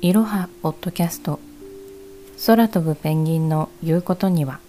[0.00, 1.40] いろはポッドキャスト。
[2.46, 4.60] 空飛ぶペンギンの言うことには。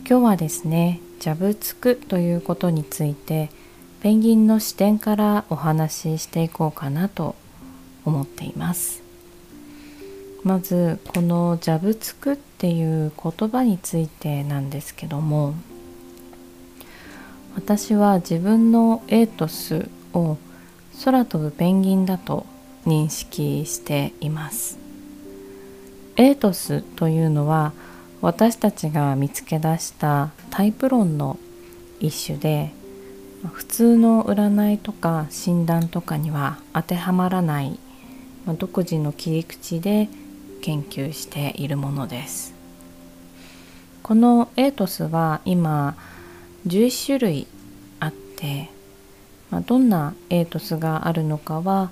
[0.00, 3.50] 今日はですねジャブつくということについて
[4.02, 7.36] ペンギンの視点からお話ししていこうかなと
[8.04, 9.00] 思っています。
[10.42, 15.54] まずこのジャブつくっていう言葉についてなんですけども
[17.54, 20.36] 私は自分のエイトスを
[21.04, 22.44] 空飛ぶペンギンだと
[22.86, 24.78] 認識しています。
[26.16, 27.72] エイトスというのは
[28.20, 31.38] 私たちが見つけ出したタイプ論の
[32.00, 32.72] 一種で
[33.52, 37.78] 普通の占いとか診断とかには当てはまらない
[38.58, 40.08] 独自の切り口で
[40.62, 42.54] 研究しているものです。
[44.02, 45.96] このエイトスは今
[46.66, 47.46] 11種類
[48.00, 48.70] あって、
[49.50, 51.90] ま、どんなエイトスがあるのかは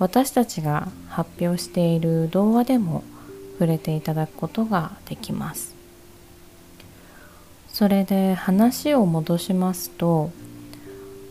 [0.00, 3.04] 私たちが発表している動画でも
[3.58, 5.76] 触れていただくことができます。
[7.68, 10.32] それで話を戻しますと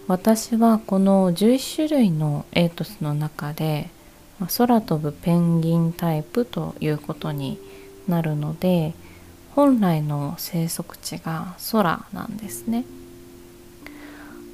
[0.08, 3.90] 私はこの11種類のエイトスの中で
[4.58, 7.60] 空飛ぶペンギンタイプということに
[8.08, 8.94] なるので
[9.52, 12.86] 本来の生息地が空なんですね。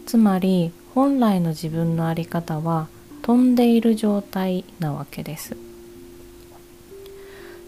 [0.06, 2.88] つまり本来の自分の在り方は
[3.26, 5.58] 飛んでいる状態なわけです。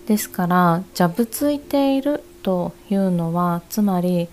[0.06, 4.30] ですからじゃぶついているというのはつまり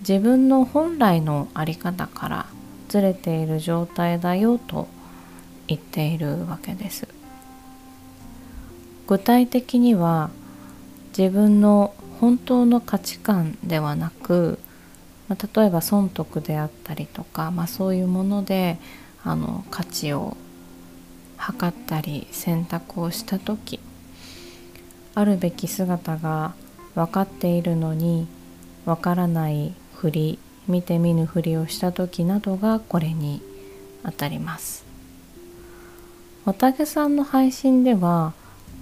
[0.00, 2.46] 自分の本来の在り方から
[2.88, 4.88] ずれている状態だよと
[5.68, 7.06] 言っているわけです。
[9.06, 10.30] 具体的には
[11.16, 14.58] 自分の本当の価値観ではなく
[15.28, 18.78] まあ、例えば損得であったりとか、まあ、そういうもので
[19.24, 20.36] あの価値を
[21.42, 23.80] 測ったり選択をした時
[25.16, 26.54] あるべき姿が
[26.94, 28.28] 分かっているのに
[28.84, 30.38] 分からないふり
[30.68, 33.42] 見て見ぬふりをした時などがこれに
[34.04, 34.84] あたります
[36.44, 38.34] 綿毛さんの配信では、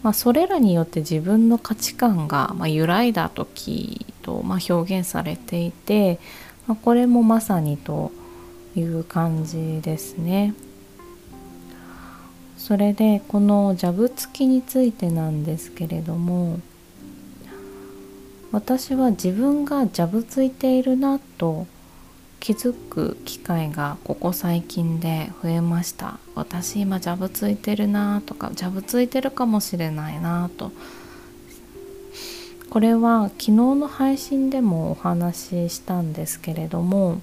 [0.02, 6.18] まあ、それらによって自分の価値観が、まあ、揺らいだ時と、まあ、表現されていて、
[6.66, 8.12] まあ、これもまさにと
[8.76, 10.54] いう感じですね。
[12.70, 16.60] それでこのジャブ付きについてなんですけれども
[18.52, 21.66] 私は自分がジャブついているなと
[22.38, 26.20] 気づく機会がここ最近で増えました。
[26.36, 30.70] 私今ジャブついてるなとかジャブついてるかもしれないなと。
[32.70, 37.20] これは昨日の配信でもお話ししたんですけれども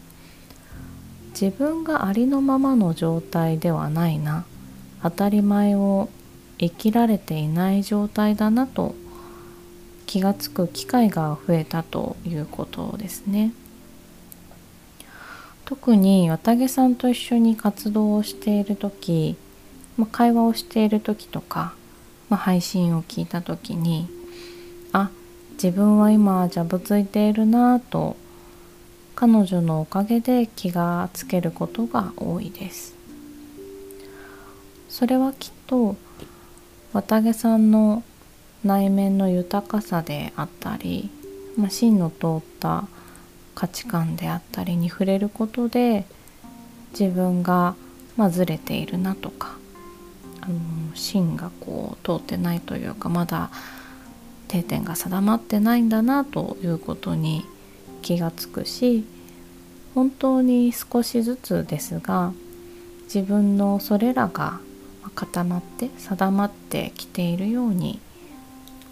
[1.29, 4.43] 自分がありのままの状態ではないな。
[5.03, 6.09] 当たり前を
[6.59, 8.95] 生きられていない状態だなと
[10.05, 13.51] 気がつく機会が増えたということですね。
[15.65, 19.35] 特に綿毛さんと一緒に活動をしている時、
[19.97, 21.73] まあ、会話をしている時とか、
[22.29, 24.07] まあ、配信を聞いた時に
[24.93, 25.09] あ
[25.61, 28.15] 自分は今じゃぶついているなぁと
[29.15, 32.96] 彼女のおかげで気がつけることが多いです。
[34.97, 35.95] それはきっと
[36.91, 38.01] 綿毛さんの
[38.63, 41.11] 内面の豊かさであったり、
[41.55, 42.87] まあ、芯の通った
[43.53, 46.07] 価値観であったりに触れることで
[46.99, 47.75] 自分が、
[48.15, 49.59] まあ、ずれているなとか
[50.41, 50.55] あの
[50.95, 53.51] 芯がこう通ってないというかまだ
[54.47, 57.45] 定点が定まってないんだなということに
[58.01, 59.05] 気がつくし
[59.93, 62.33] 本当に少しずつですが
[63.03, 64.59] 自分のそれらが
[65.15, 67.99] 固まって定まってきているように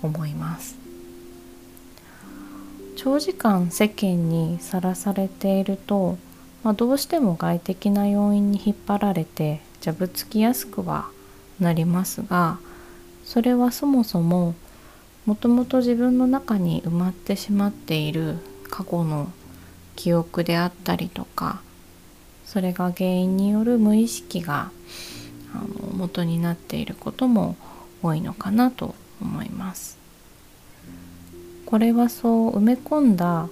[0.02, 0.86] 思います。
[2.96, 6.18] 長時間世間にさらされていると、
[6.64, 11.10] まあ、どうしても外的な要因に引っ張られてじゃぶつきやすくは
[11.60, 12.58] なりますが
[13.24, 14.56] それはそもそも
[15.26, 18.38] もともと自分の中に埋まってしまっている
[18.70, 19.32] 過去の
[19.96, 21.62] 記憶であったりとか
[22.46, 24.72] それが原因による無意識が
[25.56, 27.56] あの元になっていることも
[28.02, 29.98] 多いのかなと思います。
[31.66, 33.50] これはそう埋め込んだ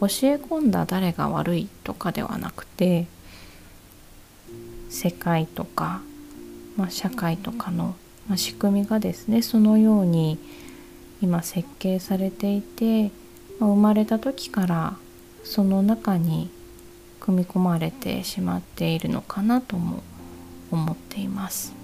[0.00, 3.06] 教え込んだ誰が悪いとかではなくて
[4.90, 6.02] 世界とか、
[6.76, 7.96] まあ、社会とかの、
[8.28, 10.38] まあ、仕組みがですねそのように
[11.22, 13.10] 今設計されていて、
[13.58, 14.96] まあ、生まれた時から
[15.42, 16.50] その中に
[17.20, 20.02] 組み込まれてしまっているのかなとも
[20.74, 21.74] 思っています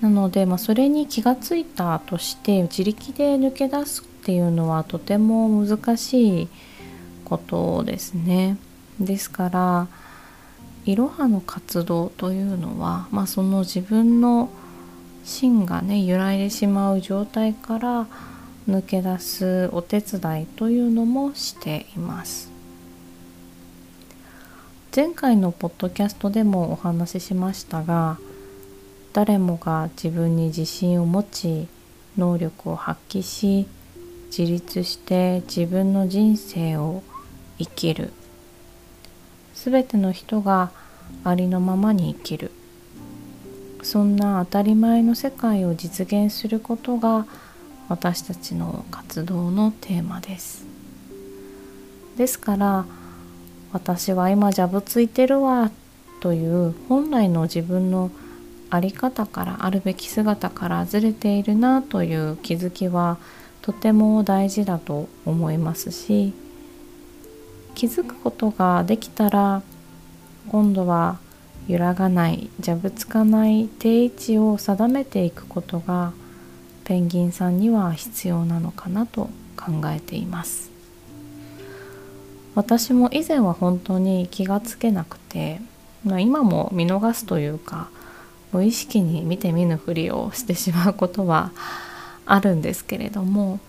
[0.00, 6.48] なので、まあ、それに気がついたとして自力で抜け出すっていうのはとても難しい
[7.24, 8.56] ことですね。
[8.98, 9.88] ですから
[10.84, 14.50] いろはの活動というのは、まあ、その自分の
[15.24, 18.06] 芯がね揺らいでしまう状態から
[18.68, 22.49] 抜け出すお手伝いというのもしています
[24.94, 28.18] 前回のポッドキャストでもお話ししましたが
[29.12, 31.68] 誰もが自分に自信を持ち
[32.18, 33.68] 能力を発揮し
[34.36, 37.04] 自立して自分の人生を
[37.58, 38.12] 生きる。
[39.54, 40.72] 全ての人が
[41.22, 42.50] ありのままに生きる。
[43.82, 47.26] そんな当たり前の世界を実現することが
[47.88, 50.66] 私たちの活動のテーマです。
[52.16, 52.86] ですから
[53.72, 55.70] 私は今じゃぶついてるわ
[56.20, 58.10] という本来の自分の
[58.70, 63.18] 在り方からあるべき姿からずれているなという気づきは
[63.62, 66.32] とても大事だと思いますし
[67.74, 69.62] 気づくことができたら
[70.48, 71.18] 今度は
[71.68, 76.12] 揺らがないじゃぶつかない定位置を定めていくことが
[76.84, 80.69] ペンギンさんには必要なのかなと考えています。
[82.54, 85.60] 私も以前は本当に気がつけなくて、
[86.04, 87.88] まあ、今も見逃すというか
[88.52, 91.52] 無意識に見て見ぬふりをしてしまうことは
[92.26, 93.60] あるんですけれども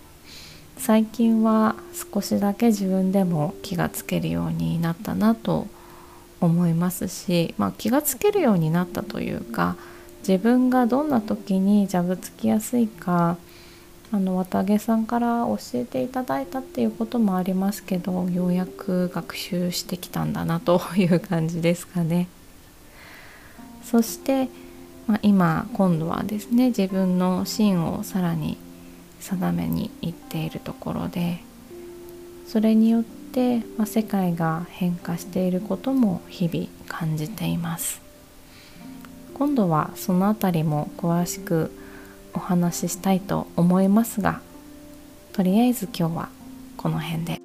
[0.76, 1.76] 最近は
[2.12, 5.68] 少しだけ自分でも気がつけるようになったなと
[6.40, 9.76] 思いますし、まあ、気がつけるようになったというか
[10.26, 13.36] 自分がどんな時にじゃぶつきやすいか
[14.14, 22.28] あの綿毛さんから教えていただいたっていうこともありますけどようやく学習してきたんだなという感じですかね。
[23.82, 24.48] そして、
[25.06, 28.58] まあ、今今度はですね自分の芯をさらに
[29.20, 31.40] 定めにいっているところで
[32.46, 38.02] それによって、まあ、世界が変化していることも日々感じています
[39.34, 41.70] 今度はその辺りも詳しく
[42.34, 44.40] お話ししたいと思いますが
[45.32, 46.28] とりあえず今日は
[46.76, 47.41] この辺で。